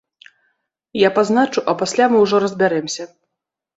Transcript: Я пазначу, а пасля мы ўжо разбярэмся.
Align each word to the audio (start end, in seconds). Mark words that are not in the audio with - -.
Я 1.07 1.11
пазначу, 1.19 1.59
а 1.73 1.75
пасля 1.81 2.09
мы 2.15 2.25
ўжо 2.25 2.35
разбярэмся. 2.45 3.03